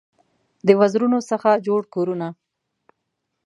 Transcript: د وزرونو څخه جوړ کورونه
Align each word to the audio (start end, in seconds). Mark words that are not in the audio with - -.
د 0.67 0.69
وزرونو 0.79 1.19
څخه 1.29 1.49
جوړ 1.67 1.81
کورونه 1.93 2.27